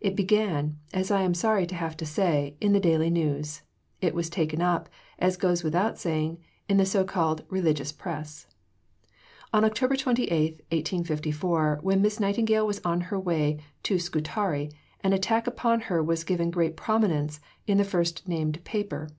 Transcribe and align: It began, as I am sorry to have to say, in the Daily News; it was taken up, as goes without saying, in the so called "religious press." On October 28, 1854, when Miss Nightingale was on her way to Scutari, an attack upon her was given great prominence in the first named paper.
It 0.00 0.16
began, 0.16 0.78
as 0.94 1.10
I 1.10 1.20
am 1.20 1.34
sorry 1.34 1.66
to 1.66 1.74
have 1.74 1.98
to 1.98 2.06
say, 2.06 2.56
in 2.62 2.72
the 2.72 2.80
Daily 2.80 3.10
News; 3.10 3.60
it 4.00 4.14
was 4.14 4.30
taken 4.30 4.62
up, 4.62 4.88
as 5.18 5.36
goes 5.36 5.62
without 5.62 5.98
saying, 5.98 6.38
in 6.66 6.78
the 6.78 6.86
so 6.86 7.04
called 7.04 7.44
"religious 7.50 7.92
press." 7.92 8.46
On 9.52 9.66
October 9.66 9.94
28, 9.94 10.54
1854, 10.70 11.80
when 11.82 12.00
Miss 12.00 12.18
Nightingale 12.18 12.66
was 12.66 12.80
on 12.86 13.02
her 13.12 13.20
way 13.20 13.58
to 13.82 13.98
Scutari, 13.98 14.70
an 15.00 15.12
attack 15.12 15.46
upon 15.46 15.80
her 15.92 16.02
was 16.02 16.24
given 16.24 16.50
great 16.50 16.74
prominence 16.78 17.38
in 17.66 17.76
the 17.76 17.84
first 17.84 18.26
named 18.26 18.64
paper. 18.64 19.10